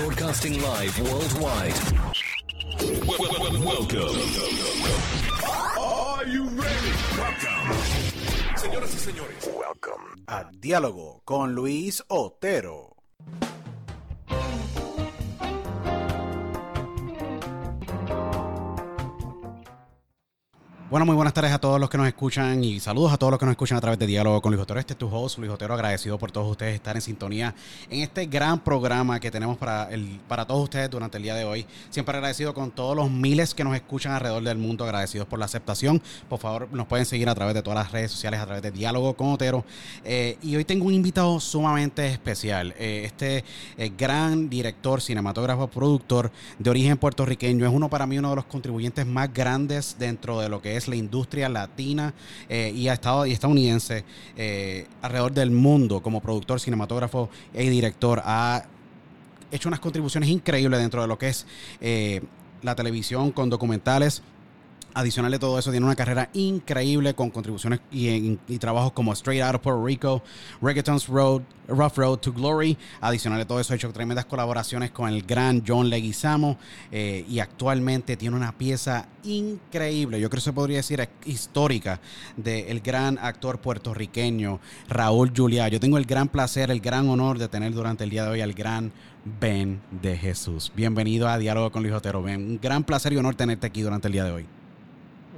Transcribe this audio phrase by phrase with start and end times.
[0.00, 1.74] Broadcasting live worldwide.
[3.62, 4.16] Welcome.
[5.78, 6.92] Are you ready?
[7.18, 7.76] Welcome.
[8.56, 10.24] Señoras y señores, welcome.
[10.26, 12.96] A Diálogo con Luis Otero.
[20.90, 23.38] Bueno, muy buenas tardes a todos los que nos escuchan y saludos a todos los
[23.38, 24.80] que nos escuchan a través de Diálogo con Luis Otero.
[24.80, 27.54] Este es tu host, Luis Otero, agradecido por todos ustedes estar en sintonía
[27.88, 31.44] en este gran programa que tenemos para, el, para todos ustedes durante el día de
[31.44, 31.64] hoy.
[31.90, 35.44] Siempre agradecido con todos los miles que nos escuchan alrededor del mundo, agradecidos por la
[35.44, 36.02] aceptación.
[36.28, 38.72] Por favor, nos pueden seguir a través de todas las redes sociales, a través de
[38.72, 39.64] Diálogo con Otero.
[40.04, 42.74] Eh, y hoy tengo un invitado sumamente especial.
[42.76, 43.44] Eh, este
[43.78, 48.46] eh, gran director, cinematógrafo, productor de origen puertorriqueño es uno para mí uno de los
[48.46, 52.14] contribuyentes más grandes dentro de lo que es la industria latina
[52.48, 54.04] eh, y estadounidense
[54.36, 58.22] eh, alrededor del mundo como productor, cinematógrafo y director.
[58.24, 58.64] Ha
[59.50, 61.46] hecho unas contribuciones increíbles dentro de lo que es
[61.80, 62.22] eh,
[62.62, 64.22] la televisión con documentales.
[64.92, 69.56] Adicional de todo eso, tiene una carrera increíble con contribuciones y, trabajos como Straight Out
[69.56, 70.22] of Puerto Rico,
[70.60, 72.76] Reggaeton's Road, Rough Road to Glory.
[73.00, 76.58] Adicional de todo eso, ha hecho tremendas colaboraciones con el gran John Leguizamo
[76.90, 82.00] eh, y actualmente tiene una pieza increíble, yo creo que se podría decir histórica,
[82.36, 85.68] del gran actor puertorriqueño Raúl Juliá.
[85.68, 88.40] Yo tengo el gran placer, el gran honor de tener durante el día de hoy
[88.40, 88.92] al gran
[89.40, 90.72] Ben de Jesús.
[90.74, 92.22] Bienvenido a Diálogo con Luis Otero.
[92.22, 94.59] Ben, un gran placer y honor tenerte aquí durante el día de hoy.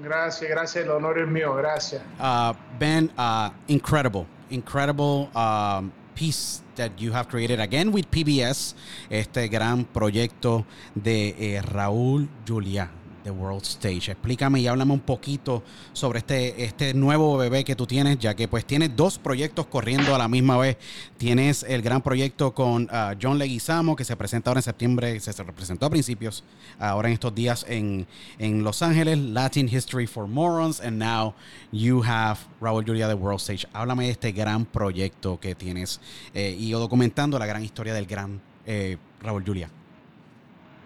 [0.03, 0.85] Gracias, gracias.
[0.85, 1.55] El honor es mío.
[1.55, 2.03] Gracias.
[2.19, 8.75] Uh, ben, uh, incredible, incredible um, piece that you have created again with PBS.
[9.09, 12.91] Este gran proyecto de eh, Raúl Juliá.
[13.23, 14.11] The World Stage.
[14.11, 18.49] Explícame y háblame un poquito sobre este, este nuevo bebé que tú tienes, ya que
[18.49, 20.77] pues tienes dos proyectos corriendo a la misma vez.
[21.19, 25.33] Tienes el gran proyecto con uh, John Leguizamo, que se presenta ahora en septiembre, se,
[25.33, 26.45] se representó a principios,
[26.79, 28.07] ahora en estos días en,
[28.39, 31.35] en Los Ángeles, Latin History for Morons, and now
[31.71, 33.67] you have Raúl Julia The World Stage.
[33.73, 36.01] Háblame de este gran proyecto que tienes
[36.35, 39.71] eh, y documentando la gran historia del gran eh, Raúl Julia.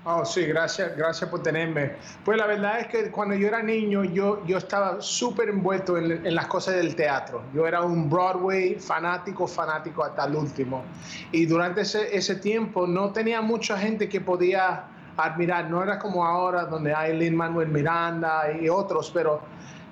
[0.08, 1.96] Oh, sí, gracias, gracias por tenerme.
[2.24, 6.24] Pues la verdad es que cuando yo era niño, yo, yo estaba súper envuelto en,
[6.24, 7.42] en, las cosas del teatro.
[7.52, 10.84] Yo era un Broadway fanático, fanático hasta el último.
[11.32, 14.84] Y durante ese, ese tiempo no tenía mucha gente que podía
[15.16, 15.68] admirar.
[15.68, 19.40] No era como ahora, donde hay Lin Manuel Miranda y otros, pero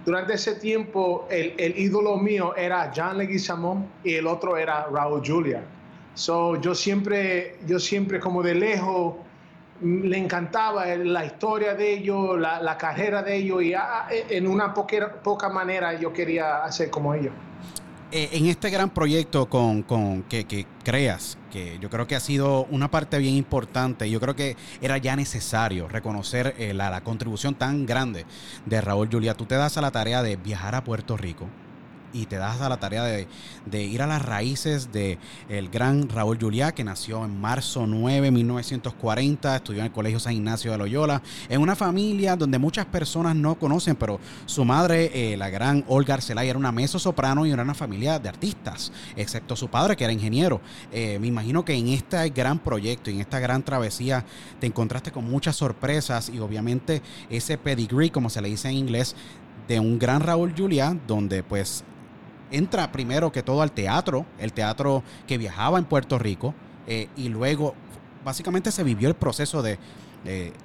[0.06, 5.22] durante ese tiempo el, el ídolo mío era John Leguizamo y el otro era Raúl
[5.26, 5.64] Julia.
[6.14, 9.14] So, yo siempre, yo siempre como de lejos
[9.84, 14.72] le encantaba la historia de ellos, la, la carrera de ellos y a, en una
[14.72, 17.32] poca, poca, manera yo quería hacer como ellos.
[18.10, 22.20] Eh, en este gran proyecto con, con que, que, creas, que yo creo que ha
[22.20, 27.02] sido una parte bien importante, yo creo que era ya necesario reconocer eh, la, la,
[27.02, 28.24] contribución tan grande
[28.66, 29.34] de Raúl Julia.
[29.34, 31.48] Tú te das a la tarea de viajar a Puerto Rico,
[32.14, 33.26] y te das a la tarea de,
[33.82, 38.30] ir a las raíces de el gran Raúl Juliá, que nació en marzo 9 de
[38.30, 43.34] 1940, estudió en el Colegio San Ignacio de Loyola, en una familia donde muchas personas
[43.34, 47.50] no conocen, pero su madre, eh, la gran Olga Arcelay, era una mezzo soprano y
[47.50, 50.60] era una familia de artistas, excepto su padre, que era ingeniero.
[50.92, 54.24] Eh, me imagino que en este gran proyecto, en esta gran travesía,
[54.60, 59.16] te encontraste con muchas sorpresas y obviamente ese pedigree, como se le dice en inglés,
[59.68, 61.84] de un gran Raúl Juliá, donde pues
[62.56, 66.54] entra primero que todo al teatro, el teatro que viajaba en Puerto Rico,
[66.86, 67.74] eh, y luego
[68.24, 69.78] básicamente se vivió el proceso de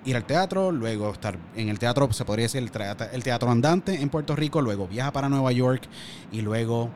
[0.06, 3.52] ir al teatro, luego estar en el teatro, se podría decir el teatro, el teatro
[3.52, 5.84] andante en Puerto Rico, luego viaja para Nueva York
[6.32, 6.90] y luego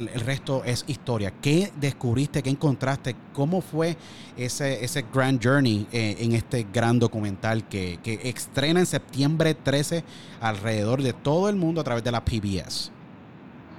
[0.00, 1.32] el resto es historia.
[1.42, 3.14] ¿Qué descubriste, qué encontraste?
[3.32, 3.96] ¿Cómo fue
[4.36, 10.04] ese, ese grand journey eh, en este gran documental que, que estrena en septiembre 13
[10.40, 12.90] alrededor de todo el mundo a través de la PBS?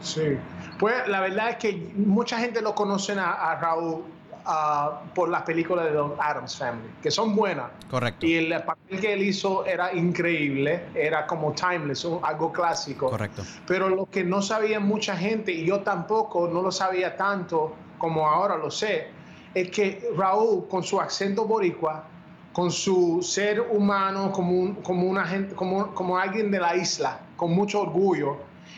[0.01, 0.38] Sí,
[0.79, 4.03] pues la verdad es que mucha gente lo conoce a, a Raúl
[4.45, 7.67] uh, por las películas de Don Adams Family, que son buenas.
[7.90, 8.25] Correcto.
[8.25, 13.09] Y el papel que él hizo era increíble, era como timeless, algo clásico.
[13.09, 13.43] Correcto.
[13.67, 18.28] Pero lo que no sabía mucha gente, y yo tampoco no lo sabía tanto como
[18.28, 19.09] ahora lo sé,
[19.53, 22.05] es que Raúl, con su acento boricua,
[22.53, 27.20] con su ser humano como, un, como, una gente, como, como alguien de la isla,
[27.37, 28.37] con mucho orgullo,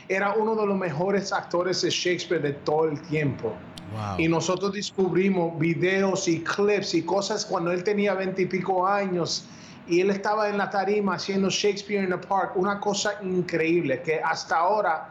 [0.09, 3.53] era uno de los mejores actores de Shakespeare de todo el tiempo.
[3.93, 4.19] Wow.
[4.19, 9.47] Y nosotros descubrimos videos y clips y cosas cuando él tenía veintipico años
[9.87, 14.21] y él estaba en la tarima haciendo Shakespeare in the Park, una cosa increíble que
[14.21, 15.09] hasta ahora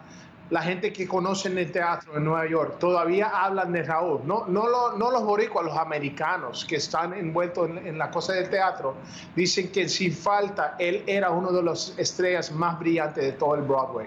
[0.53, 4.21] la gente que conoce en el teatro en Nueva York todavía hablan de Raúl.
[4.27, 8.95] No, no, no los boricuas, los americanos que están envueltos en, la cosa del teatro,
[9.35, 13.63] dicen que sin falta él era uno de las estrellas más brillantes de todo el
[13.63, 14.07] Broadway.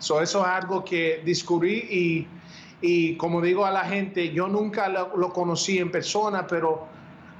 [0.00, 2.26] So, eso es algo que descubrí y,
[2.80, 6.88] y como digo a la gente, yo nunca lo conocí en persona, pero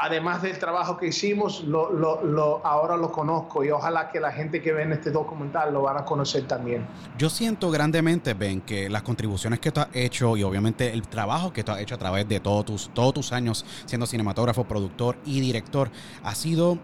[0.01, 4.73] además del trabajo que hicimos, lo, ahora lo conozco y ojalá que la gente que
[4.73, 6.87] ve en este documental lo van a conocer también.
[7.19, 11.53] Yo siento grandemente, Ben, que las contribuciones que tú has hecho y obviamente el trabajo
[11.53, 15.17] que tú has hecho a través de todos tus, todos tus años siendo cinematógrafo, productor
[15.27, 15.91] y director,
[16.25, 16.79] ha sido,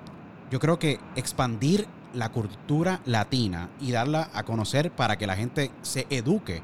[0.50, 5.70] yo creo que expandir la cultura latina y darla a conocer para que la gente
[5.82, 6.62] se eduque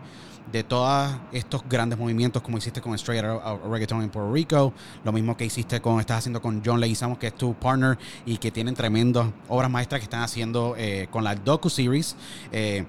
[0.51, 3.25] de todos estos grandes movimientos como hiciste con Straight
[3.71, 4.73] Reggaeton en Puerto Rico,
[5.05, 8.39] lo mismo que hiciste con, estás haciendo con John Leguizamo, que es tu partner y
[8.39, 12.17] que tienen tremendas obras maestras que están haciendo eh, con la docu-series.
[12.51, 12.85] Eh,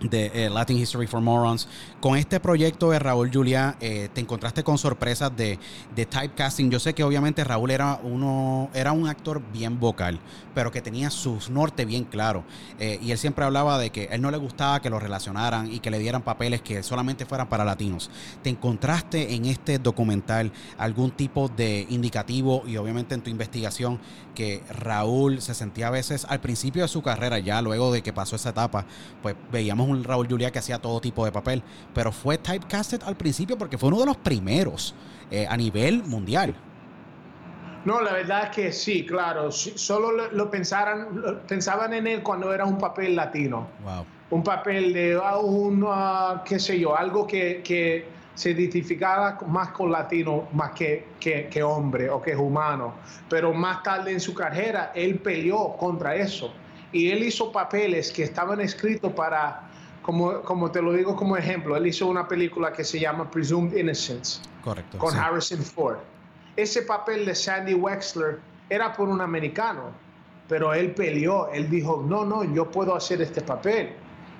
[0.00, 1.68] de eh, Latin History for Morons.
[2.02, 5.60] Con este proyecto de Raúl Julia, te encontraste con sorpresas de,
[5.94, 6.68] de, typecasting.
[6.68, 10.18] Yo sé que obviamente Raúl era uno, era un actor bien vocal,
[10.52, 12.42] pero que tenía su norte bien claro.
[12.80, 15.78] Eh, y él siempre hablaba de que él no le gustaba que lo relacionaran y
[15.78, 18.10] que le dieran papeles que solamente fueran para latinos.
[18.42, 24.00] ¿Te encontraste en este documental algún tipo de indicativo y obviamente en tu investigación
[24.34, 28.12] que Raúl se sentía a veces al principio de su carrera, ya luego de que
[28.12, 28.86] pasó esa etapa,
[29.22, 31.62] pues veíamos un Raúl Julia que hacía todo tipo de papel,
[31.94, 34.94] pero fue typecasted al principio porque fue uno de los primeros
[35.30, 36.54] eh, a nivel mundial.
[37.84, 39.50] No, la verdad es que sí, claro.
[39.50, 43.66] Solo lo, pensaran, pensaban en él cuando era un papel latino.
[44.30, 49.92] Un papel de ah, un, ah, qué sé yo, algo que, se identificaba más con
[49.92, 52.94] latino más que, que, hombre o que humano.
[53.28, 56.52] Pero más tarde en su carrera, él peleó contra eso.
[56.92, 59.71] Y él hizo papeles que estaban escritos para,
[60.02, 63.76] como, como te lo digo como ejemplo, él hizo una película que se llama Presumed
[63.76, 64.40] Innocence.
[64.62, 64.98] Correcto.
[64.98, 65.98] Con Harrison Ford
[66.56, 68.38] ese papel de Sandy Wexler
[68.68, 69.90] era por un americano,
[70.48, 73.90] pero él peleó, él dijo, no, no, yo puedo hacer este papel.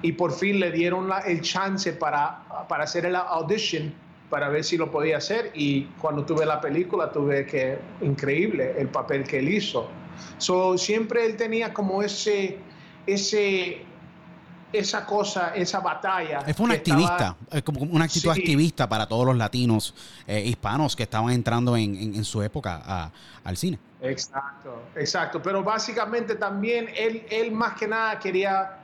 [0.02, 3.94] Y por fin le dieron la, el chance para, para hacer el audition
[4.28, 5.52] para ver si lo podía hacer.
[5.54, 9.88] Y cuando tuve la película, tuve que, increíble el papel que él hizo.
[10.38, 12.58] So, siempre él tenía como ese,
[13.06, 13.84] ese,
[14.72, 16.40] esa cosa, esa batalla.
[16.54, 19.94] Fue un activista, como una actitud activista para todos los latinos
[20.26, 23.10] eh, hispanos que estaban entrando en, su época
[23.44, 23.78] al cine.
[24.00, 25.42] Exacto, exacto.
[25.42, 28.78] Pero básicamente también él, él más que nada quería,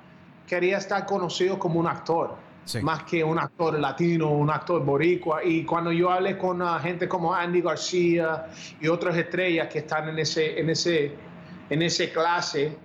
[0.47, 2.49] quería estar conocido como un actor.
[2.83, 5.43] Más que un actor latino, un actor boricua.
[5.43, 8.47] Y cuando yo hablé con uh, gente como Andy García
[8.79, 11.13] y otras estrellas que están en ese, en ese,
[11.71, 12.77] en ese clase,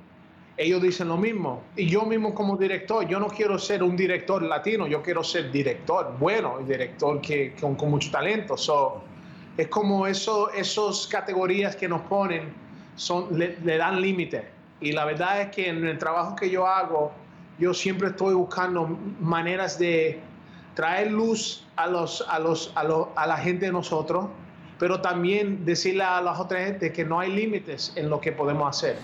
[0.57, 1.63] ellos dicen lo mismo.
[1.75, 5.51] Y yo mismo como director, yo no quiero ser un director latino, yo quiero ser
[5.51, 8.55] director bueno, director que, con, mucho talento.
[8.57, 9.01] So,
[9.57, 12.53] es como eso, esos categorías que nos ponen
[12.95, 14.49] son, le, dan límite.
[14.79, 17.11] Y la verdad es que en el trabajo que yo hago,
[17.57, 18.87] yo siempre estoy buscando
[19.19, 20.19] maneras de
[20.75, 22.81] traer luz a, los, a, los, a,
[23.15, 24.25] a la gente de nosotros,
[24.77, 28.75] pero también decirle a las otras gente que no hay límites en lo que podemos
[28.75, 28.97] hacer.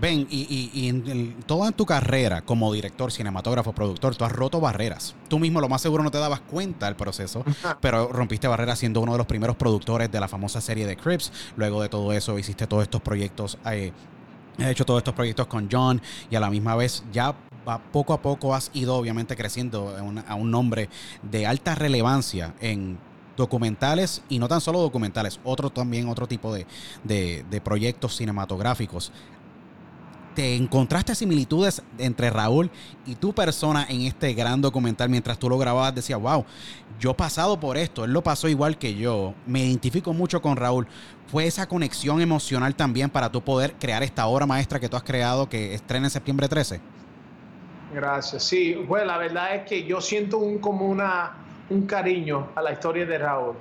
[0.00, 5.14] Ben, y, en toda tu carrera como director, cinematógrafo, productor, tú has roto barreras.
[5.28, 7.44] Tú mismo lo más seguro no te dabas cuenta del proceso,
[7.80, 11.32] pero rompiste barreras siendo uno de los primeros productores de la famosa serie de Crips.
[11.56, 13.92] Luego de todo eso hiciste todos estos proyectos, eh,
[14.58, 17.34] he hecho todos estos proyectos con John y a la misma vez ya
[17.92, 19.96] poco a poco has ido obviamente creciendo
[20.26, 20.88] a un nombre
[21.22, 22.98] de alta relevancia en
[23.36, 26.66] documentales y no tan solo documentales, otro también otro tipo de,
[27.04, 29.12] de proyectos cinematográficos
[30.34, 32.70] te encontraste similitudes entre Raúl
[33.06, 36.44] y tu persona en este gran documental mientras tú lo grababas, decías, wow,
[36.98, 40.56] yo he pasado por esto, él lo pasó igual que yo, me identifico mucho con
[40.56, 40.86] Raúl.
[41.26, 45.02] ¿Fue esa conexión emocional también para tú poder crear esta obra maestra que tú has
[45.02, 46.80] creado que estrena en septiembre 13?
[47.94, 51.32] Gracias, sí, bueno, la verdad es que yo siento un, como una,
[51.70, 53.54] un cariño a la historia de Raúl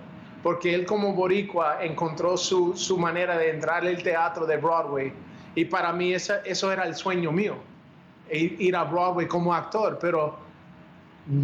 [0.43, 5.13] porque él como boricua encontró su, su manera de entrar al teatro de Broadway
[5.55, 7.55] y para mí eso era el sueño mío,
[8.29, 10.37] ir a Broadway como actor, pero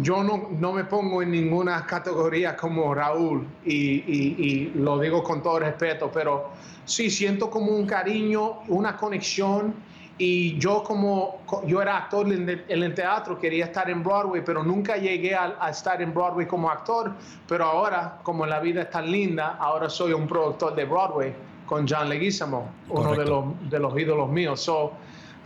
[0.02, 5.60] yo no, no me pongo en ninguna categoría como Raúl y, lo digo con todo
[5.60, 6.50] respeto, pero
[6.84, 9.74] sí siento como un cariño, una conexión
[10.18, 14.96] y yo como yo era actor en el, teatro, quería estar en Broadway, pero nunca
[14.96, 17.14] llegué a, a, estar en Broadway como actor,
[17.48, 21.34] pero ahora como la vida es tan linda, ahora soy un productor de Broadway
[21.70, 24.60] con John Leguizamo, uno de los, de los ídolos míos.
[24.60, 24.90] So,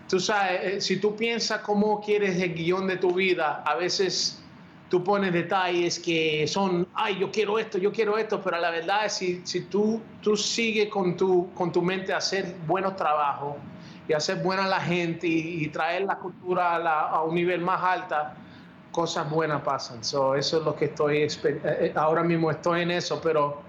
[0.09, 4.43] tú sabes, eh, si tú piensas cómo quieres el guion de tu vida, a veces
[4.89, 9.05] tú pones detalles que son, ay, yo quiero esto, yo quiero esto, pero la verdad
[9.05, 13.57] es si, si tú, tú sigues con tu, con tu mente a hacer buenos trabajos
[14.09, 18.35] y hacer buena a la gente y, traer la cultura a, un nivel más alta,
[18.93, 20.03] cosas buenas pasan.
[20.03, 23.64] So, eso es lo que estoy, eh, eh, ahora mismo estoy en eso, pero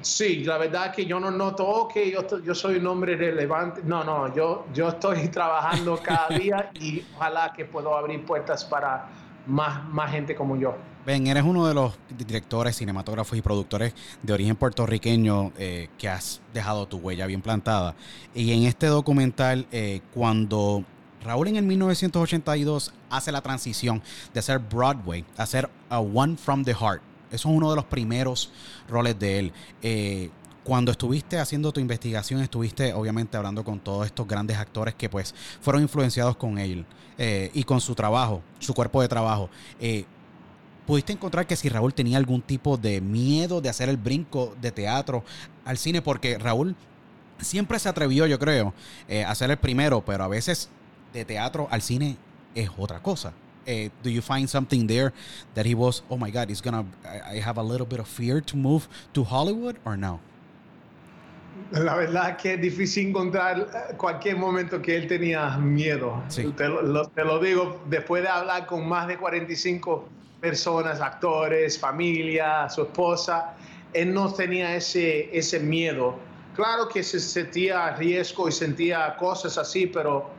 [0.00, 3.82] sí, la verdad es que yo no noto, que yo, soy un hombre relevante.
[3.84, 9.08] No, no, yo, estoy trabajando cada día y ojalá que puedo abrir puertas para
[9.46, 10.76] más, gente como yo.
[11.06, 16.42] Ben, eres uno de los directores, cinematógrafos y productores de origen puertorriqueño eh, que has
[16.52, 17.94] dejado tu huella bien plantada.
[18.34, 20.84] Y en este documental, eh, cuando
[21.22, 24.02] Raúl en el 1982 hace la transición
[24.32, 27.84] de hacer Broadway a hacer a One from the Heart, eso es uno de los
[27.84, 28.50] primeros
[28.88, 29.52] roles de él.
[29.82, 30.30] Eh,
[30.64, 35.34] cuando estuviste haciendo tu investigación, estuviste obviamente hablando con todos estos grandes actores que pues
[35.60, 36.84] fueron influenciados con él
[37.16, 39.48] eh, y con su trabajo, su cuerpo de trabajo.
[39.80, 40.04] Eh,
[40.86, 44.72] ¿Pudiste encontrar que si Raúl tenía algún tipo de miedo de hacer el brinco de
[44.72, 45.22] teatro
[45.66, 46.00] al cine?
[46.00, 46.76] Porque Raúl
[47.40, 48.72] siempre se atrevió, yo creo,
[49.26, 50.70] a ser el primero, pero a veces
[51.12, 52.16] de teatro al cine
[52.54, 53.34] es otra cosa.
[54.02, 55.12] Do you find something there
[55.54, 58.40] that he was, oh my God, he's gonna, I have a little bit of fear
[58.40, 60.20] to move to Hollywood or no?
[61.72, 66.22] La verdad que es difícil encontrar eh, cualquier momento que él tenía miedo.
[66.56, 70.08] Te, lo, digo, después de hablar con más de 45
[70.40, 73.54] personas, actores, familia, su esposa,
[73.92, 76.14] él no tenía ese, ese miedo.
[76.54, 80.30] Claro que se sentía riesgo y sentía cosas así, pero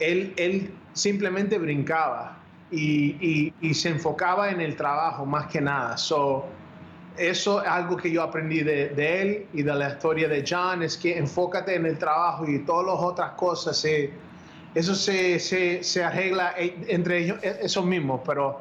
[0.00, 2.37] él, él simplemente brincaba
[2.70, 5.96] y, y, se enfocaba en el trabajo más que nada.
[5.96, 6.44] So,
[7.16, 10.96] eso es algo que yo aprendí de, él y de la historia de John, es
[10.96, 13.84] que enfócate en el trabajo y todas las otras cosas,
[14.74, 15.38] eso se,
[15.82, 18.60] se, arregla e, entre ellos, e, esos mismos, pero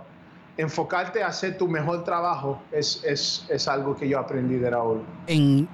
[0.58, 5.04] enfocarte a hacer tu mejor trabajo es, es, algo que yo aprendí de Raúl.
[5.28, 5.68] En,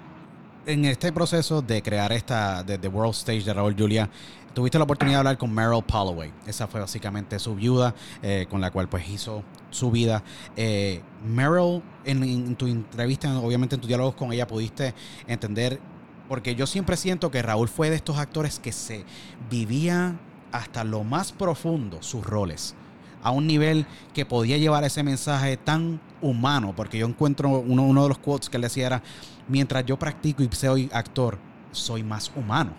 [0.65, 4.09] en este proceso de crear esta, de The World Stage de Raúl Julia,
[4.53, 6.31] tuviste la oportunidad de hablar con Meryl Holloway.
[6.45, 10.23] Esa fue básicamente su viuda, eh, con la cual pues hizo su vida.
[10.55, 14.93] Eh, Meryl, en, tu entrevista, obviamente en tus diálogos con ella, pudiste
[15.27, 15.79] entender,
[16.27, 19.05] porque yo siempre siento que Raúl fue de estos actores que se
[19.49, 20.19] vivía
[20.51, 22.75] hasta lo más profundo sus roles
[23.23, 28.03] a un nivel que podía llevar ese mensaje tan humano, porque yo encuentro uno, uno
[28.03, 29.03] de los quotes que él decía era,
[29.47, 31.39] mientras yo practico y soy actor,
[31.71, 32.73] soy más humano.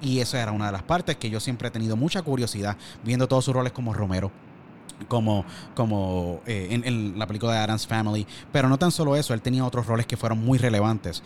[0.00, 3.26] Y esa era una de las partes que yo siempre he tenido mucha curiosidad viendo
[3.28, 4.30] todos sus roles como Romero.
[5.06, 5.44] Como,
[5.76, 8.26] como eh, en, la película de Adam's Family.
[8.50, 11.22] Pero no tan solo eso, él tenía otros roles que fueron muy relevantes.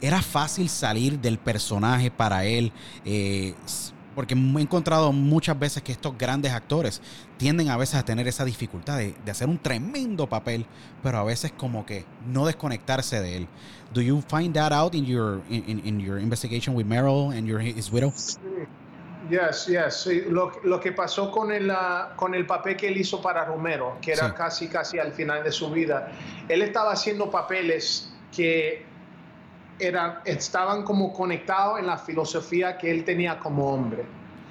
[0.00, 2.72] Era fácil salir del personaje para él.
[3.04, 3.54] Eh,
[4.14, 7.00] porque he encontrado muchas veces que estos grandes actores
[7.36, 10.66] tienden a veces a tener esa dificultad de, hacer un tremendo papel,
[11.02, 13.48] pero a veces como que no desconectarse de él.
[13.92, 17.60] Do you find that out in your in, in your investigation with Meryl and your
[17.60, 18.12] his widow?
[19.28, 20.08] Yes, yes.
[20.28, 23.98] Lo, lo, que pasó con el, uh, con el papel que él hizo para Romero,
[24.00, 26.10] que era casi, casi al final de su vida,
[26.48, 28.84] él estaba haciendo papeles que
[29.80, 34.04] eran, estaban como conectados en la filosofía que él tenía como hombre.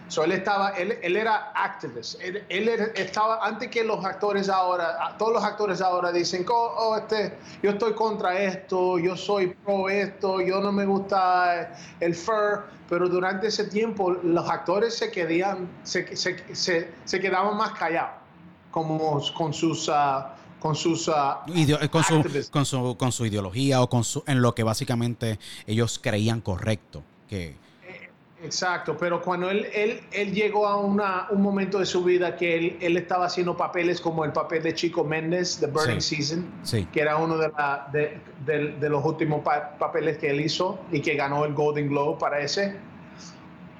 [0.09, 2.19] So, él estaba, él, él era activist.
[2.19, 6.97] Él, él, estaba, antes que los actores ahora, todos los actores ahora dicen, oh, oh,
[6.97, 12.63] este, yo estoy contra esto, yo soy pro esto, yo no me gusta el fur,
[12.89, 18.15] pero durante ese tiempo los actores se, quedían, se, se, se, se quedaban más callados,
[18.71, 19.87] como con sus...
[19.89, 21.11] Uh, con sus uh,
[21.89, 25.99] con, su, con, su, con, su, ideología o con su, en lo que básicamente ellos
[26.01, 27.03] creían correcto.
[27.27, 27.55] Que...
[27.83, 28.09] Eh,
[28.43, 32.57] exacto, pero cuando él, él, él llegó a una, un momento de su vida que
[32.57, 36.45] él, él, estaba haciendo papeles como el papel de Chico Méndez, The Burning Season,
[36.91, 41.15] que era uno de, la, de, de, los últimos papeles que él hizo y que
[41.15, 42.75] ganó el Golden Globe para ese.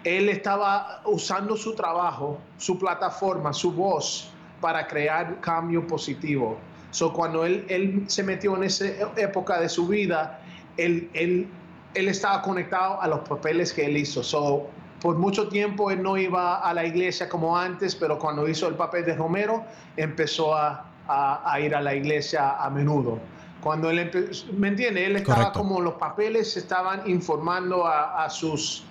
[0.06, 4.32] Él estaba usando su trabajo, su plataforma, su voz
[4.62, 6.58] para crear cambio positivo.
[6.91, 8.86] So, cuando él, él se metió en esa
[9.17, 10.39] época de su vida,
[10.77, 11.48] él, él,
[11.93, 14.24] él estaba conectado a los papeles que él hizo.
[14.24, 14.67] So,
[15.01, 18.75] por mucho tiempo él no iba a la iglesia como antes, pero cuando hizo el
[18.75, 19.63] papel de Romero,
[19.96, 23.19] empezó a, a, ir a la iglesia a menudo.
[23.62, 24.12] Cuando él
[24.53, 25.05] ¿me entiende?
[25.05, 28.84] Él estaba como los papeles estaban informando a, a sus,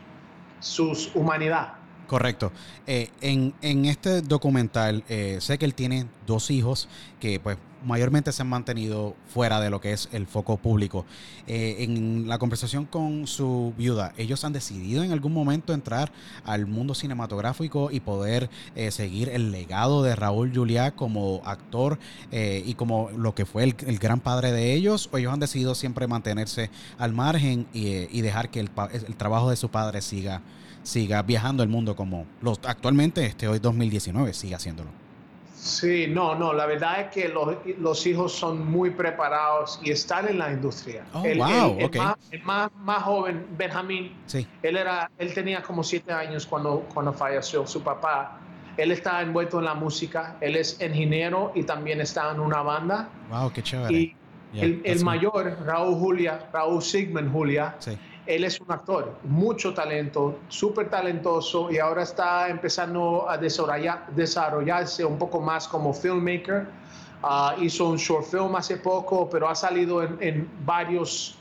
[0.61, 1.75] sus humanidad.
[2.09, 2.53] Correcto.
[2.87, 6.89] Eh, en, en, este documental, eh, sé que él tiene dos hijos
[7.21, 11.05] que pues mayormente se han mantenido fuera de lo que es el foco público.
[11.47, 16.13] Eh, en la conversación con su viuda, ellos han decidido en algún momento entrar
[16.45, 21.99] al mundo cinematográfico y poder eh, seguir el legado de Raúl Juliá como actor
[22.33, 25.75] eh, y como lo que fue el, gran padre de ellos, o ellos han decidido
[25.75, 30.43] siempre mantenerse al margen y, dejar que el, el, trabajo de su padre siga,
[30.89, 34.91] siga viajando el mundo como los, actualmente, este hoy 2019, sigue haciéndolo.
[35.55, 40.39] Sí, no, no, la verdad es que los, hijos son muy preparados y están en
[40.39, 41.05] la industria.
[41.13, 41.77] Oh, el, wow,
[42.31, 44.47] el, más, más, joven, Benjamín, sí.
[44.63, 48.39] él, era, él tenía como siete años cuando, cuando falleció su papá.
[48.77, 53.11] Él está envuelto en la música, él es ingeniero y también está en una banda.
[53.29, 53.93] Wow, qué chévere.
[53.95, 54.17] Y
[54.55, 60.91] el, mayor, Raúl Julia, Raúl Sigmund Julia, sí él es un actor, mucho talento, súper
[60.91, 66.67] talentoso y ahora está empezando a desarrollarse un poco más como filmmaker.
[67.23, 71.39] Ah, hizo un short film hace poco, pero ha salido en, en varios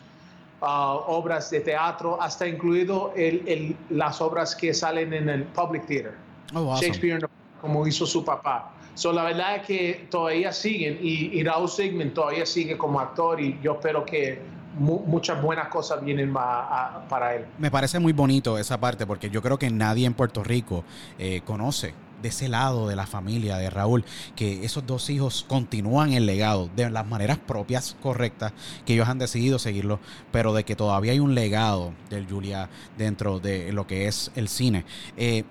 [0.61, 6.15] ah, obras de teatro, hasta incluido el, las obras que salen en el Public Theater.
[6.55, 7.19] Oh, Shakespeare,
[7.59, 8.73] como hizo su papá.
[8.93, 13.41] So, la verdad es que todavía siguen y, y Raúl Sigmund todavía sigue como actor
[13.41, 17.45] y yo espero que muchas buenas cosas vienen para él.
[17.57, 20.83] Me parece muy bonito esa parte porque yo creo que nadie en Puerto Rico
[21.19, 24.03] eh, conoce de ese lado de la familia de Raúl,
[24.35, 28.53] que esos dos hijos continúan el legado de las maneras propias, correctas,
[28.85, 29.99] que ellos han decidido seguirlo,
[30.31, 34.47] pero de que todavía hay un legado del Julia dentro de lo que es el
[34.47, 34.85] cine.
[35.15, 35.43] Eh,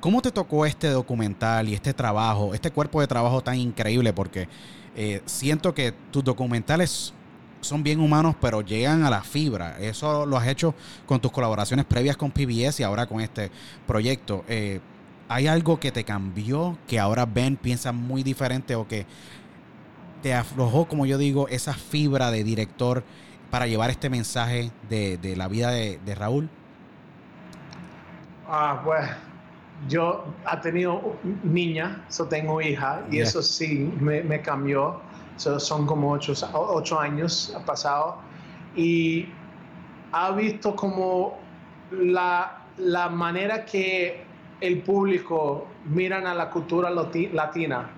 [0.00, 4.12] ¿Cómo te tocó este documental y este trabajo, este cuerpo de trabajo tan increíble?
[4.12, 4.48] Porque
[4.96, 7.14] eh, siento que tus documentales
[7.60, 9.78] son bien humanos, pero llegan a la fibra.
[9.78, 10.74] Eso lo has hecho
[11.06, 13.50] con tus colaboraciones previas con PBS y ahora con este
[13.86, 14.44] proyecto.
[14.48, 14.80] Eh,
[15.28, 19.06] ¿Hay algo que te cambió, que ahora Ben piensa muy diferente o que
[20.22, 23.04] te aflojó, como yo digo, esa fibra de director
[23.50, 26.48] para llevar este mensaje de, la vida de, Raúl?
[28.48, 29.08] Ah, pues
[29.88, 35.00] yo ha tenido niña, yo tengo hija y eso sí me, me cambió
[35.40, 38.18] son como ocho, ocho años ha pasado,
[38.76, 39.28] y
[40.12, 41.38] ha visto como
[41.90, 44.24] la, la manera que
[44.60, 47.90] el público miran a la cultura latina,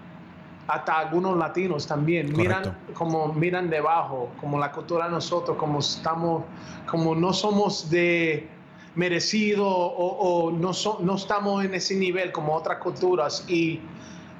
[0.69, 6.45] hasta algunos latinos también, miran como miran debajo, como la cultura de nosotros, como estamos,
[6.87, 8.49] como no somos de
[8.95, 13.45] merecido o, no, no estamos en ese nivel como otras culturas.
[13.49, 13.81] Y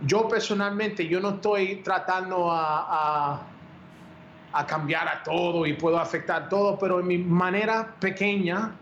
[0.07, 3.41] yo personalmente, yo no estoy tratando a,
[4.53, 8.73] a, cambiar a todo y puedo afectar todo, pero en mi manera pequeña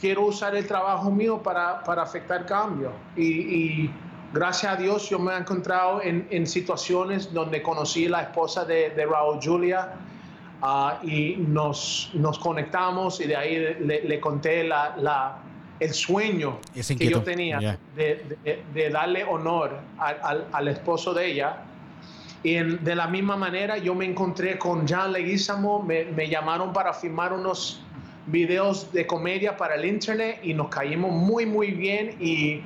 [0.00, 2.92] quiero usar el trabajo mío para, para afectar cambio.
[3.16, 3.90] Y,
[4.32, 8.64] gracias a Dios yo me he encontrado en, en situaciones donde conocí a la esposa
[8.64, 9.94] de, de Raúl Julia
[10.62, 15.36] ah, y nos, nos conectamos y de ahí le, le conté la, la
[15.80, 21.64] el sueño que yo tenía de, darle honor al, al, esposo de ella.
[22.42, 26.92] Y de la misma manera yo me encontré con Jan Leguizamo, me, me, llamaron para
[26.92, 27.82] filmar unos
[28.26, 32.16] videos de comedia para el internet y nos caímos muy, muy bien.
[32.20, 32.60] Y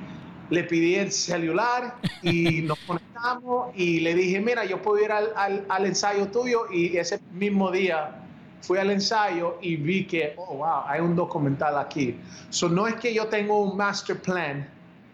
[0.49, 5.31] le pedí el celular y nos conectamos y le dije, mira, yo puedo ir al,
[5.35, 8.24] al, al ensayo tuyo y ese mismo día
[8.61, 12.19] fui al ensayo y vi que, oh, wow, hay un documental aquí.
[12.49, 14.67] So, no es que yo tengo un master plan,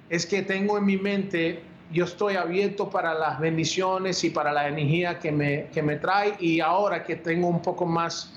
[0.10, 4.68] es que tengo en mi mente, yo estoy abierto para las bendiciones y para la
[4.68, 8.34] energía que me, que me trae y ahora que tengo un poco más,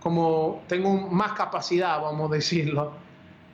[0.00, 2.92] como tengo más capacidad, vamos a decirlo,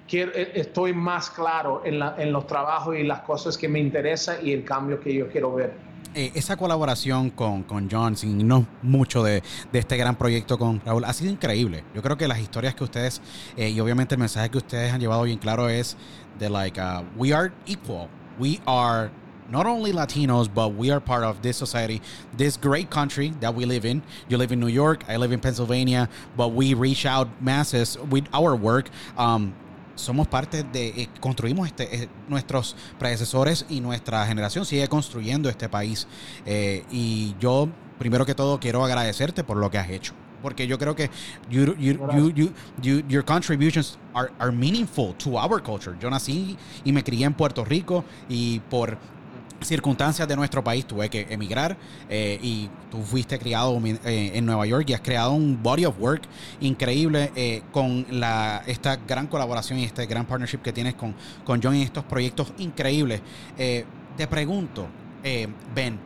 [0.09, 3.79] quiero, e, estoy más claro en, la, en los trabajos y las cosas que me
[3.79, 5.92] interesan y el cambio que yo quiero ver.
[6.15, 11.05] Eh, esa colaboración con, con John, sin no mucho de, este gran proyecto con Raúl,
[11.05, 11.85] ha sido increíble.
[11.95, 13.23] Yo creo que las historias que ustedes,
[13.57, 15.97] eh, y obviamente el mensaje que ustedes han llevado bien claro es
[16.39, 18.09] de like, uh, we are equal.
[18.39, 19.11] We are
[19.51, 22.01] not only Latinos, but we are part of this society,
[22.37, 24.03] this great country that we live in.
[24.29, 28.27] You live in New York, I live in Pennsylvania, but we reach out masses with
[28.35, 28.91] our work.
[29.17, 29.55] Um,
[29.95, 35.69] somos parte de, eh, construimos este, eh, nuestros predecesores y nuestra generación sigue construyendo este
[35.69, 36.07] país.
[36.47, 40.15] Eh, y yo, primero que todo, quiero agradecerte por lo que has hecho.
[40.43, 41.09] Porque yo creo que
[41.51, 45.97] you, you, your contributions are, are meaningful to our culture.
[46.01, 48.99] Yo nací y me crié en Puerto Rico y por
[49.65, 51.77] circunstancias de nuestro país tuve que emigrar
[52.09, 55.99] eh, y tú fuiste criado eh, en Nueva York y has creado un body of
[55.99, 56.23] work
[56.61, 61.61] increíble eh, con la, esta gran colaboración y este gran partnership que tienes con, con
[61.63, 63.21] John en estos proyectos increíbles.
[63.57, 64.89] te pregunto,
[65.75, 65.99] Ben,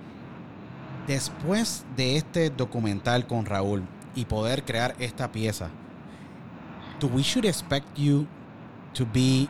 [1.06, 3.84] Después de este documental con Raúl
[4.16, 5.70] y poder crear esta pieza,
[6.98, 8.26] do we should expect you
[8.92, 9.48] to be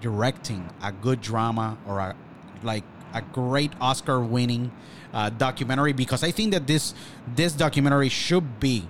[0.00, 2.16] directing a good drama or a
[2.62, 4.70] like a great Oscar winning
[5.12, 6.94] uh, documentary because I think that this
[7.34, 8.88] this documentary should be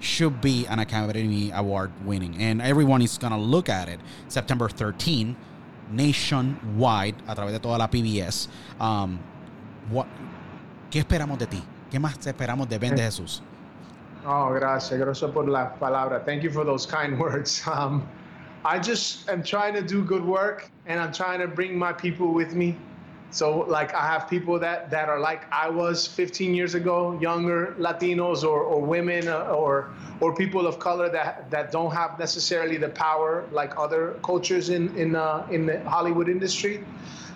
[0.00, 5.36] should be an Academy Award winning and everyone is gonna look at it September 13
[5.90, 8.48] nationwide a través de toda la PBS.
[8.80, 9.18] Um,
[9.90, 10.06] what,
[10.90, 11.62] ¿Qué esperamos de ti?
[11.90, 13.42] ¿Qué más esperamos de Ben de Jesús?
[14.24, 14.98] Oh, gracias.
[14.98, 16.24] Gracias por la palabra.
[16.24, 17.62] Thank you for those kind words.
[17.66, 18.08] Um,
[18.64, 22.32] I just am trying to do good work and I'm trying to bring my people
[22.32, 22.76] with me.
[23.36, 27.76] So like I have people that, that are like I was 15 years ago, younger
[27.78, 32.78] Latinos or, or women uh, or or people of color that, that don't have necessarily
[32.78, 36.82] the power like other cultures in in uh, in the Hollywood industry.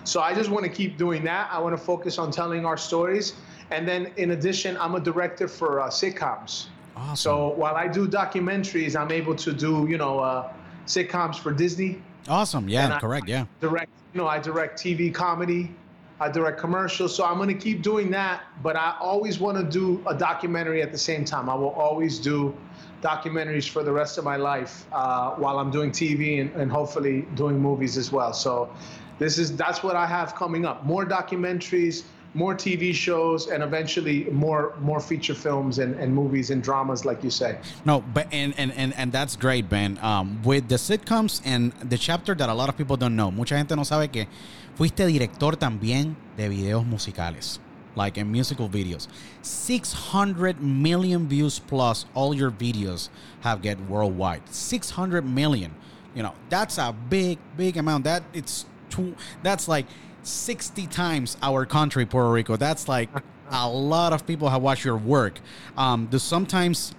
[0.03, 1.47] So I just want to keep doing that.
[1.51, 3.33] I want to focus on telling our stories.
[3.69, 6.65] And then in addition, I'm a director for uh, sitcoms.
[6.97, 7.15] Awesome.
[7.15, 10.51] So while I do documentaries, I'm able to do you know uh,
[10.87, 12.01] sitcoms for Disney.
[12.27, 12.67] Awesome.
[12.67, 13.27] Yeah, And I- correct.
[13.27, 13.45] Yeah.
[13.59, 15.75] Direct, you know, I direct TV comedy.
[16.21, 17.15] I direct commercials.
[17.15, 18.43] So I'm going to keep doing that.
[18.61, 21.49] But I always want to do a documentary at the same time.
[21.49, 22.55] I will always do
[23.01, 27.25] documentaries for the rest of my life uh, while I'm doing TV and, and hopefully
[27.33, 28.33] doing movies as well.
[28.33, 28.71] So
[29.17, 30.85] this is that's what I have coming up.
[30.85, 32.03] More documentaries,
[32.35, 37.23] more TV shows, and eventually more more feature films and, and movies and dramas, like
[37.23, 37.57] you say.
[37.83, 39.97] No, but and, and, and, and that's great, Ben.
[40.03, 43.31] Um, with the sitcoms and the chapter that a lot of people don't know.
[43.31, 44.27] Mucha gente no sabe que
[44.75, 47.59] fuiste director también de videos musicales.
[47.95, 49.07] Like in musical videos.
[49.41, 53.09] 600 million views plus all your videos
[53.41, 54.43] have get worldwide.
[54.49, 55.73] 600 million.
[56.15, 58.05] You know, that's a big, big amount.
[58.05, 59.87] That it's two that's like
[60.23, 62.55] 60 times our country, Puerto Rico.
[62.55, 63.09] That's like
[63.51, 65.39] a lot of people have watched your work.
[65.77, 66.93] Um, do sometimes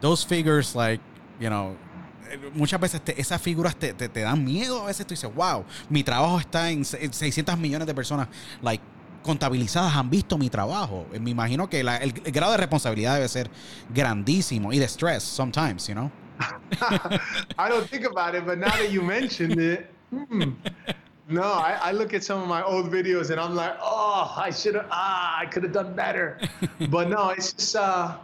[0.00, 1.00] those figures like
[1.40, 1.76] you know
[2.54, 5.64] muchas veces te- esas figuras te, te, te dan miedo a veces tú dices wow
[5.88, 8.28] mi trabajo está en se- en 600 millones de personas
[8.62, 8.82] like
[9.22, 13.14] contabilizadas han visto mi trabajo Eh, me imagino que la- el, el grado de responsabilidad
[13.14, 13.50] debe ser
[13.92, 16.10] grandísimo y de stress sometimes you know
[17.58, 20.50] I don't think about it, but now that you mentioned it, hmm.
[21.28, 24.50] no, I, I look at some of my old videos and I'm like, oh, I
[24.50, 26.38] should have, ah, I could have done better.
[26.90, 28.16] but no, it's just, uh,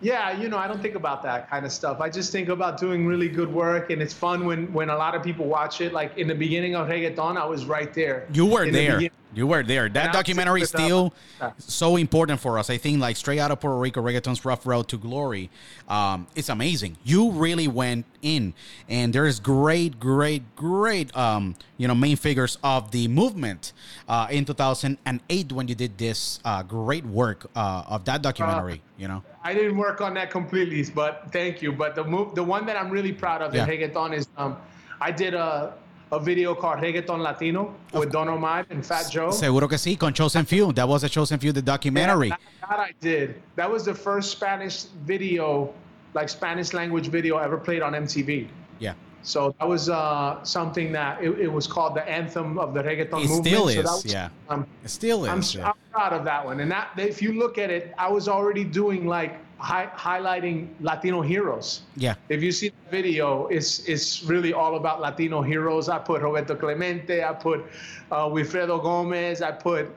[0.00, 2.00] yeah, you know, I don't think about that kind of stuff.
[2.00, 5.14] I just think about doing really good work, and it's fun when when a lot
[5.14, 5.92] of people watch it.
[5.92, 8.26] Like in the beginning of Reggaeton, I was right there.
[8.32, 8.96] You were In there.
[8.98, 9.88] begin- You were there.
[9.90, 11.52] That And documentary is uh, still yeah.
[11.58, 12.70] so important for us.
[12.70, 15.50] I think like straight out of Puerto Rico, reggaeton's rough road to glory.
[15.86, 16.96] Um, it's amazing.
[17.04, 18.54] You really went in,
[18.88, 23.72] and there's great, great, great, um, you know, main figures of the movement
[24.08, 28.80] uh, in 2008 when you did this uh, great work uh, of that documentary.
[28.96, 31.72] you know, I didn't work on that completely, but thank you.
[31.72, 33.64] But the move, the one that I'm really proud of Yeah.
[33.64, 34.56] in reggaeton is um,
[35.00, 35.72] I did a
[36.10, 39.30] a video called Reggaeton Latino with Don Omar and Fat Joe.
[39.30, 39.98] seguro que sí.
[39.98, 42.28] Con Chosen Few, that was a Chosen Few the documentary.
[42.28, 43.34] Yeah, that, that I did.
[43.56, 45.72] That was the first Spanish video,
[46.14, 48.48] like Spanish language video ever played on MTV.
[48.78, 48.94] Yeah.
[49.28, 53.24] So that was uh, something that it, it was called the anthem of the reggaeton
[53.24, 53.46] It movement.
[53.46, 54.28] still So that is, was- yeah.
[54.48, 55.30] um, It still is.
[55.30, 55.68] I'm, yeah.
[55.68, 56.60] I'm proud of that one.
[56.60, 61.20] And that if you look at it, I was already doing like hi- highlighting Latino
[61.20, 61.82] heroes.
[61.96, 62.14] yeah.
[62.30, 65.90] If you see the video, it's it's really all about Latino heroes.
[65.90, 67.66] I put Roberto Clemente, I put
[68.10, 69.90] uh, Wilfredo Gomez, I put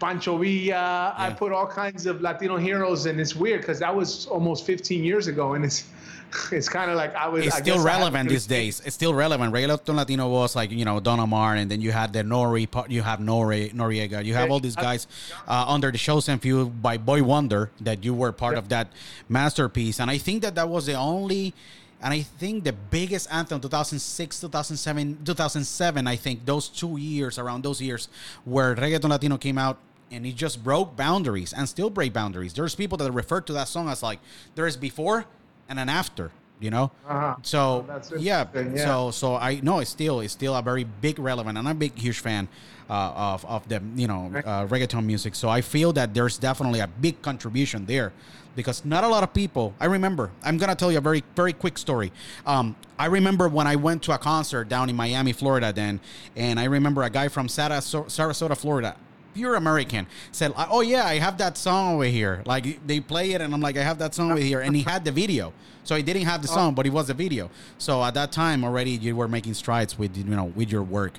[0.00, 4.26] Pancho Villa, I put all kinds of Latino heroes, and it's weird because that was
[4.26, 5.84] almost 15 years ago, and it's
[6.52, 7.46] it's kind of like I was.
[7.46, 8.82] it's I still guess I haven't relevant these days.
[8.84, 9.52] It's still relevant.
[9.52, 13.02] Reggaeton Latino was like you know Don Omar, and then you had the Nori, you
[13.02, 15.06] have Nori, Noriega, you have all these guys
[15.46, 18.88] uh, under the Chosen Few by Boy Wonder that you were part of that
[19.28, 21.54] masterpiece, and I think that that was the only.
[22.02, 27.64] And I think the biggest anthem, 2006, 2007, 2007, I think those two years, around
[27.64, 28.08] those years,
[28.44, 29.78] where Reggaeton Latino came out
[30.10, 32.52] and it just broke boundaries and still break boundaries.
[32.52, 34.20] There's people that refer to that song as like
[34.54, 35.24] there is before
[35.68, 36.90] and an after, you know?
[37.08, 37.36] Uh-huh.
[37.42, 38.84] So That's yeah, yeah.
[38.84, 41.78] so so I know it's still it's still a very big relevant, and I'm a
[41.78, 42.48] big huge fan
[42.88, 45.34] uh, of of the you know uh, reggaeton music.
[45.34, 48.12] So I feel that there's definitely a big contribution there
[48.54, 49.74] because not a lot of people.
[49.78, 50.30] I remember.
[50.42, 52.12] I'm gonna tell you a very very quick story.
[52.46, 56.00] Um, I remember when I went to a concert down in Miami, Florida, then,
[56.34, 58.96] and I remember a guy from Sarasota Florida
[59.36, 63.40] pure American said, "Oh yeah, I have that song over here." Like they play it,
[63.42, 65.52] and I'm like, "I have that song over here," and he had the video.
[65.84, 67.50] So he didn't have the song, but it was the video.
[67.78, 71.14] So at that time already, you were making strides with you know with your work.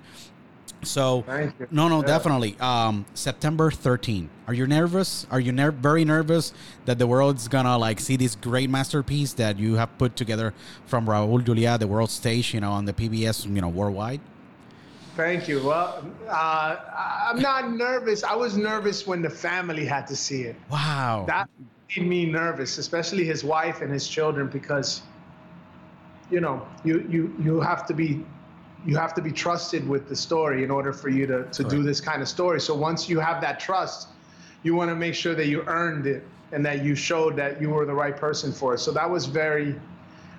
[0.84, 1.23] So
[1.71, 2.06] no, no, Yeah.
[2.08, 2.56] definitely.
[2.60, 4.30] Um, September 13.
[4.47, 5.25] Are you nervous?
[5.32, 6.53] Are you ner- very nervous
[6.86, 10.53] that the world's gonna like see this great masterpiece that you have put together
[10.86, 14.21] from Raúl Julia, the world stage, you know, on the PBS, you know, worldwide?
[15.17, 15.63] Thank you.
[15.63, 16.75] Well, uh,
[17.27, 18.23] I'm not nervous.
[18.23, 20.56] I was nervous when the family had to see it.
[20.69, 21.25] Wow.
[21.27, 21.49] That
[21.97, 25.01] made me nervous, especially his wife and his children, because
[26.30, 28.23] you know you you you have to be
[28.86, 31.82] you have to be trusted with the story in order for you to to do
[31.82, 32.62] this kind of story.
[32.62, 34.10] So once you have that trust,
[34.62, 37.71] you want to make sure that you earned it and that you showed that you
[37.71, 38.80] were the right person for it.
[38.80, 39.75] So that was very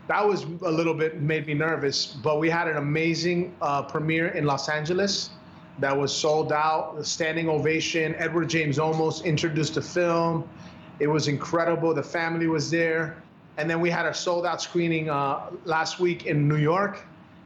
[0.09, 4.29] that was a little bit made me nervous, but we had an amazing uh, premiere
[4.29, 5.31] in Los Angeles
[5.79, 8.15] that was sold out, standing ovation.
[8.17, 10.49] Edward James almost introduced the film.
[10.99, 11.95] It was incredible.
[11.95, 13.23] The family was there.
[13.59, 17.05] And then we had a sold out screening uh, last week in New York.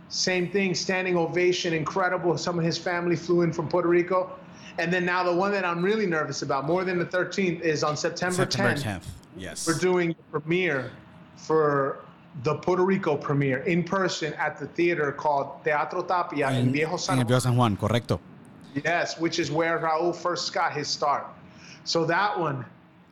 [0.08, 2.38] Same thing, standing ovation, incredible.
[2.38, 4.38] Some of his family flew in from Puerto Rico.
[4.78, 7.82] And then now the one that I'm really nervous about, more than the 13th, is
[7.82, 8.82] on September, September 10th.
[8.82, 9.06] 10th.
[9.36, 9.66] Yes.
[9.66, 10.92] We're doing the premiere
[11.36, 12.01] for
[12.42, 16.96] the Puerto Rico premiere in person at the theater called Teatro Tapia in, En, Viejo
[16.96, 18.18] San en Viejo San Juan, correcto.
[18.74, 21.26] Yes, which is where Raul first got his start.
[21.84, 22.64] So that one.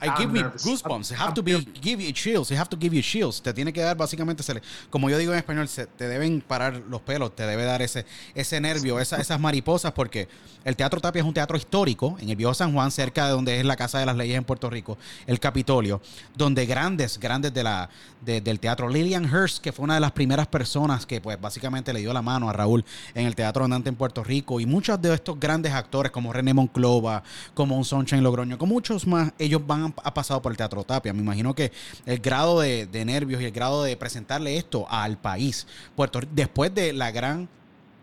[0.02, 0.64] I I'm give me nervous.
[0.64, 1.10] goosebumps.
[1.10, 2.50] It have I'm- to be give you chills.
[2.50, 3.42] It have to give you chills.
[3.42, 6.40] Te tiene que dar básicamente, se le- como yo digo en español, se, te deben
[6.40, 7.34] parar los pelos.
[7.36, 10.28] Te debe dar ese ese nervio, esa- esas mariposas, porque
[10.64, 13.58] el Teatro Tapia es un teatro histórico en el viejo San Juan, cerca de donde
[13.60, 16.00] es la Casa de las Leyes en Puerto Rico, el Capitolio,
[16.34, 17.88] donde grandes, grandes de la
[18.20, 21.92] de- del teatro, Lillian Hurst, que fue una de las primeras personas que pues básicamente
[21.92, 22.84] le dio la mano a Raúl
[23.14, 26.52] en el Teatro Andante en Puerto Rico, y muchos de estos grandes actores como René
[26.54, 27.22] Monclova,
[27.54, 31.12] como un Sunshine Logroño, con muchos más, ellos van a pasado por el Teatro Tapia.
[31.12, 31.72] Me imagino que
[32.06, 36.74] el grado de, de nervios y el grado de presentarle esto al país, Puerto después
[36.74, 37.48] de la gran,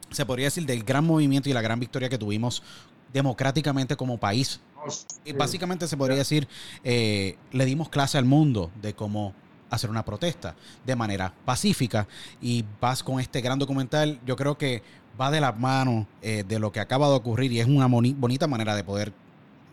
[0.09, 2.63] se podría decir, del gran movimiento y la gran victoria que tuvimos
[3.13, 4.59] democráticamente como país.
[5.25, 6.47] Y básicamente se podría decir,
[6.83, 9.33] eh, le dimos clase al mundo de cómo
[9.69, 12.07] hacer una protesta de manera pacífica
[12.41, 14.81] y vas con este gran documental, yo creo que
[15.19, 18.15] va de la mano eh, de lo que acaba de ocurrir y es una boni-
[18.15, 19.11] bonita manera de poder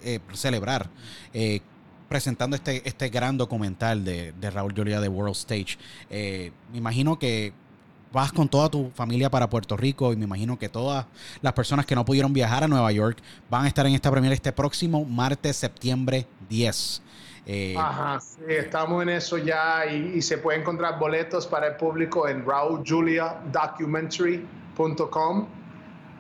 [0.03, 0.91] eh, celebrar
[1.33, 1.61] eh,
[2.15, 5.79] presentando este, este gran documental de, de Raúl Julia de World Stage.
[6.11, 7.53] Eh, me imagino que
[8.13, 11.07] vas con toda tu familia para Puerto Rico y me imagino que todas
[11.43, 13.19] las personas que no pudieron viajar a Nueva York
[13.51, 17.03] van a estar en esta premiere este próximo martes, septiembre 10.
[17.47, 22.45] Eh, Ajá, estamos en eso ya y, se puede encontrar boletos para el público en.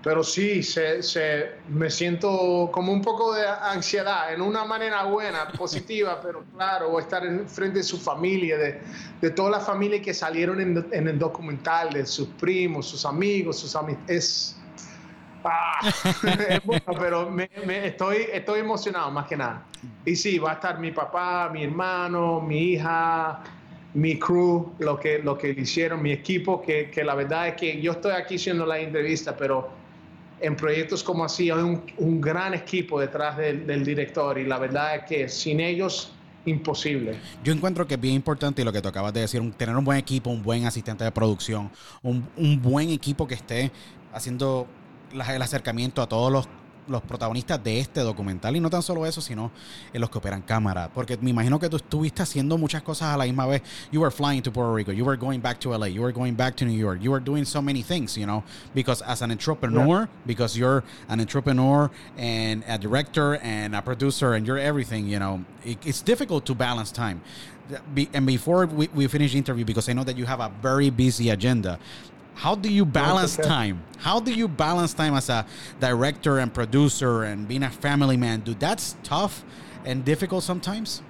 [0.04, 5.48] Pero sí, se, se- me siento como un poco de ansiedad, en una manera buena,
[5.58, 8.80] positiva, pero claro, voy a estar en frente de su familia, de,
[9.22, 13.58] de toda la familia que salieron en, en el documental, de sus primos, sus amigos,
[13.58, 14.56] sus amistades.
[15.42, 15.90] Ah,
[16.48, 19.64] es bueno, pero me, me- estoy, estoy emocionado más que nada.
[20.04, 23.40] Y sí, va a estar mi papá, mi hermano, mi hija,
[23.94, 27.80] mi crew, lo que, lo que hicieron, mi equipo, que, que la verdad es que
[27.80, 29.82] yo estoy aquí haciendo la entrevista, pero
[30.44, 34.96] en proyectos como así hay un, un gran equipo detrás del, director y la verdad
[34.96, 36.12] es que sin ellos,
[36.46, 37.16] imposible.
[37.42, 39.98] Yo encuentro que es bien importante lo que tú acabas de decir, tener un buen
[39.98, 41.70] equipo, un buen asistente de producción,
[42.02, 43.72] un, un buen equipo que esté
[44.12, 44.66] haciendo
[45.12, 46.48] el acercamiento a todos los,
[46.88, 48.56] los protagonistas de este documental.
[48.56, 49.50] Y no tan solo eso, sino
[49.92, 50.90] en los que operan cámara.
[50.92, 53.62] Porque me imagino que tú estuviste haciendo muchas cosas a la misma vez.
[53.90, 56.34] You were flying to Puerto Rico, you were going back to LA, you were going
[56.34, 58.42] back to New York, you were doing so many things, you know,
[58.74, 64.46] because as an entrepreneur, because you're an entrepreneur and a director and a producer and
[64.46, 67.20] you're everything, you know, it, it's difficult to balance time.
[67.94, 70.52] Be, and before we, we finish the interview, because I know that you have a
[70.60, 71.78] very busy agenda,
[72.34, 73.48] how do you balance okay.
[73.48, 73.82] time?
[73.98, 75.46] How do you balance time as a
[75.80, 78.40] director and producer and being a family man?
[78.40, 79.44] Dude, that's tough
[79.84, 81.02] and difficult sometimes.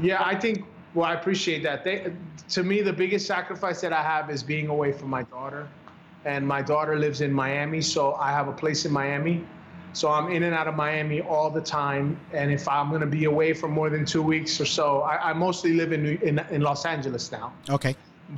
[0.00, 0.64] Yeah, I think.
[0.94, 1.84] Well, I appreciate that.
[1.84, 2.12] They,
[2.48, 5.68] to me, the biggest sacrifice that I have is being away from my daughter,
[6.24, 9.44] and my daughter lives in Miami, so I have a place in Miami.
[9.92, 13.06] So I'm in and out of Miami all the time, and if I'm going to
[13.06, 16.38] be away for more than two weeks or so, I, I mostly live in, in
[16.50, 17.52] in Los Angeles now.
[17.68, 17.94] Okay.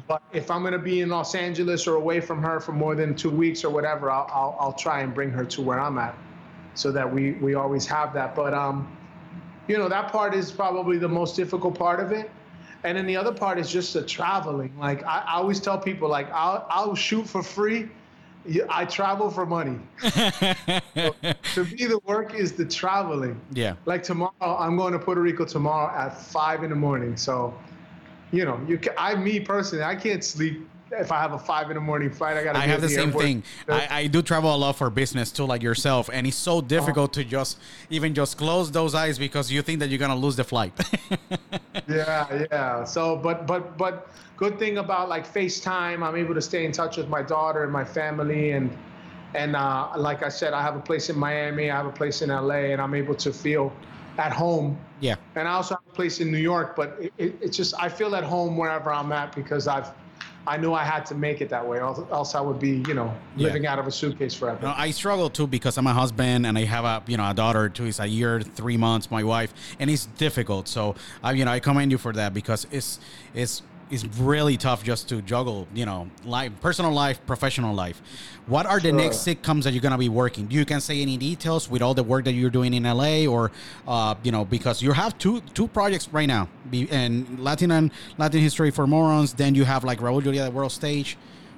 [0.07, 2.95] But if I'm going to be in Los Angeles or away from her for more
[2.95, 5.99] than two weeks or whatever, I'll, I'll, I'll try and bring her to where I'm
[5.99, 6.15] at
[6.75, 8.37] so that we, we always have that.
[8.37, 8.97] But, um,
[9.67, 12.31] you know, that part is probably the most difficult part of it.
[12.85, 14.73] And then the other part is just the traveling.
[14.79, 17.89] Like I, I always tell people, like I'll, I'll shoot for free.
[18.71, 19.79] I travel for money.
[20.03, 23.39] to me, the work is the traveling.
[23.53, 23.75] Yeah.
[23.85, 27.19] Like tomorrow, I'm going to Puerto Rico tomorrow at five in the morning.
[27.19, 27.55] So,
[28.33, 31.71] you know, you can, I, me personally, I can't sleep if I have a five
[31.71, 32.57] in the morning flight, I got.
[32.57, 33.25] I have the, the same airport.
[33.25, 33.43] thing.
[33.69, 37.17] I, I do travel a lot for business too, like yourself, and it's so difficult
[37.17, 37.25] uh-huh.
[37.25, 37.59] to just
[37.91, 40.73] even just close those eyes because you think that you're gonna lose the flight.
[41.89, 42.85] yeah, yeah.
[42.85, 46.97] So, but but but good thing about like FaceTime, I'm able to stay in touch
[46.97, 48.77] with my daughter and my family, and
[49.35, 52.23] and uh, like I said, I have a place in Miami, I have a place
[52.23, 53.73] in LA, and I'm able to feel
[54.19, 54.79] at home.
[55.01, 55.17] Yeah.
[55.35, 57.89] And I also have a place in New York, but it, it, it's just I
[57.89, 59.93] feel at home wherever I'm at because I've
[60.47, 63.15] I knew I had to make it that way, else I would be, you know,
[63.37, 63.73] living yeah.
[63.73, 64.59] out of a suitcase forever.
[64.63, 67.35] No, I struggle too because I'm a husband and I have a, you know, a
[67.35, 67.85] daughter too.
[67.85, 70.67] It's a year, three months, my wife, and it's difficult.
[70.67, 73.01] So, I, you know, I commend you for that because it's,
[73.35, 78.01] it's is really tough just to juggle, you know, life, personal life, professional life.
[78.47, 80.47] What are the next sitcoms that you're gonna be working?
[80.47, 83.27] Do you can say any details with all the work that you're doing in LA,
[83.27, 83.51] or
[83.87, 86.49] uh, you know, because you have two two projects right now,
[86.91, 89.35] and Latin and Latin history for morons.
[89.35, 91.17] Then you have like Raul Julia, at the world stage.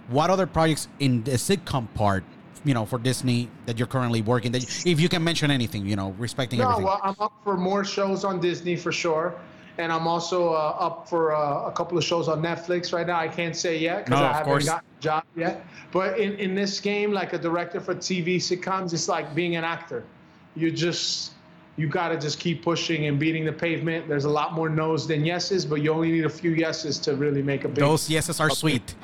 [0.09, 2.25] What other projects in the sitcom part
[2.65, 5.97] you know for Disney that you're currently working that if you can mention anything you
[5.97, 6.85] know respecting no, everything.
[6.85, 9.35] well I'm up for more shows on Disney for sure
[9.79, 13.19] and I'm also uh, up for uh, a couple of shows on Netflix right now.
[13.19, 14.65] I can't say yet because no, I haven't course.
[14.67, 15.65] got a job yet.
[15.93, 19.65] But in, in this game, like a director for TV sitcoms, it's like being an
[19.65, 20.05] actor.
[20.55, 21.33] You just
[21.77, 24.07] you got to just keep pushing and beating the pavement.
[24.07, 27.17] There's a lot more no's than yeses, but you only need a few yeses to
[27.17, 27.79] really make a big.
[27.79, 28.95] Those yeses are sweet.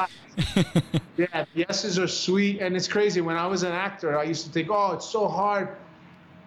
[1.17, 3.23] yeah, yeses are sweet, and it's crazy.
[3.23, 5.77] When I was an actor, I used to think, oh, it's so hard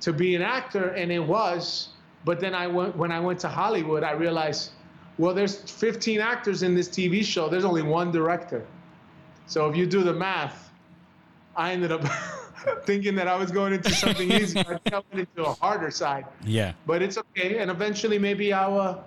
[0.01, 1.89] to be an actor, and it was
[2.25, 4.71] but then I went when I went to Hollywood, I realized,
[5.17, 7.49] well, there's 15 actors in this TV show.
[7.49, 8.65] There's only one director.
[9.47, 10.71] So if you do the math,
[11.55, 12.03] I ended up
[12.85, 14.59] thinking that I was going into something easy.
[14.59, 16.25] I went into a harder side.
[16.45, 16.73] Yeah.
[16.85, 18.79] But it's okay, and eventually maybe I'll.
[18.79, 18.97] Uh,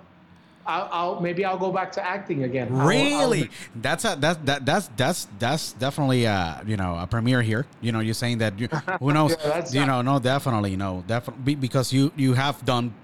[0.66, 2.74] I'll, I'll, maybe I'll go back to acting again.
[2.74, 3.42] Really?
[3.42, 3.48] I'll,
[3.82, 7.66] that's a that's that that's that's that's definitely uh you know a premiere here.
[7.82, 9.36] You know, you're saying that you, who knows?
[9.44, 12.94] yeah, you know, no, definitely no, definitely because you you have done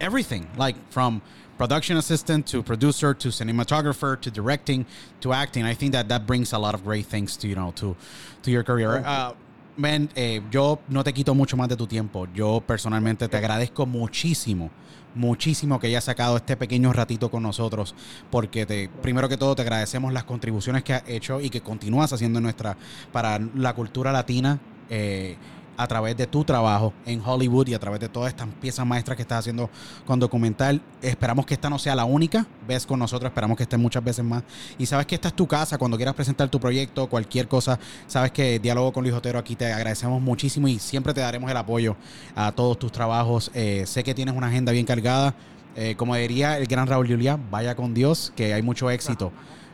[0.00, 1.22] everything, like from
[1.58, 4.86] production assistant to producer to cinematographer to directing
[5.20, 5.64] to acting.
[5.64, 7.96] I think that that brings a lot of great things to you know to
[8.42, 9.02] to your career.
[9.04, 9.32] Uh,
[9.76, 12.26] man, eh, yo no te quito mucho más de tu tiempo.
[12.34, 14.70] Yo personalmente te agradezco muchísimo,
[15.14, 17.94] muchísimo que hayas sacado este pequeño ratito con nosotros,
[18.30, 22.12] porque te, primero que todo te agradecemos las contribuciones que has hecho y que continúas
[22.12, 22.76] haciendo en nuestra
[23.12, 24.58] para la cultura latina.
[24.88, 25.36] Eh,
[25.76, 29.16] a través de tu trabajo en Hollywood y a través de todas estas piezas maestras
[29.16, 29.70] que estás haciendo
[30.06, 30.80] con documental.
[31.02, 34.24] Esperamos que esta no sea la única vez con nosotros, esperamos que estén muchas veces
[34.24, 34.42] más.
[34.78, 38.32] Y sabes que esta es tu casa, cuando quieras presentar tu proyecto, cualquier cosa, sabes
[38.32, 41.96] que Diálogo con Luis Otero aquí te agradecemos muchísimo y siempre te daremos el apoyo
[42.34, 43.50] a todos tus trabajos.
[43.54, 45.34] Eh, sé que tienes una agenda bien cargada.
[45.78, 49.30] Eh, como diría el gran Raúl Juliá, vaya con Dios, que hay mucho éxito.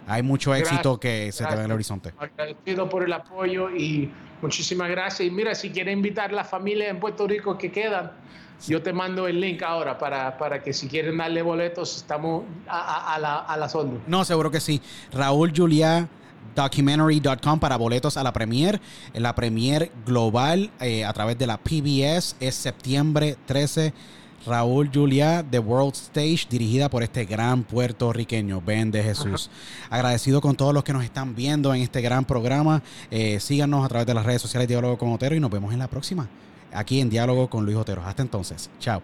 [0.06, 2.12] Hay mucho éxito que se te ve en el horizonte.
[2.18, 4.10] Agradecido por el apoyo y
[4.42, 5.28] Muchísimas gracias.
[5.28, 8.10] Y mira, si quieres invitar a la familia en Puerto Rico que quedan,
[8.66, 13.14] yo te mando el link ahora para, para que si quieren darle boletos, estamos a,
[13.14, 14.00] a, la, a la sonda.
[14.08, 14.82] No, seguro que sí.
[15.12, 16.08] Raúl Juliá
[16.56, 18.80] documentary.com para boletos a la premier.
[19.14, 23.94] La premier global eh, a través de la PBS es septiembre 13
[24.46, 29.50] Raúl Julia, The World Stage, dirigida por este gran puertorriqueño, Ben de Jesús.
[29.90, 32.82] Agradecido con todos los que nos están viendo en este gran programa.
[33.10, 35.78] Eh, síganos a través de las redes sociales Diálogo con Otero y nos vemos en
[35.78, 36.28] la próxima,
[36.72, 38.02] aquí en Diálogo con Luis Otero.
[38.04, 39.02] Hasta entonces, chao.